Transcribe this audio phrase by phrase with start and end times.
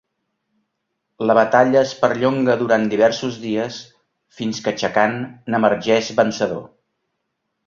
[1.31, 3.77] La batalla es perllonga durant diversos dies
[4.41, 5.15] fins que Chakan
[5.53, 6.67] n'emergeix vencedor.